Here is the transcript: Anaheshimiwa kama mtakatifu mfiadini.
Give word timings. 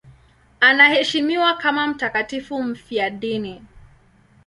Anaheshimiwa 0.59 1.57
kama 1.57 1.87
mtakatifu 1.87 2.63
mfiadini. 2.63 3.61